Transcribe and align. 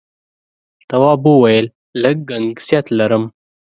تواب 0.89 1.21
وويل: 1.31 1.65
لږ 2.01 2.17
گنگسیت 2.29 2.85
لرم. 2.97 3.23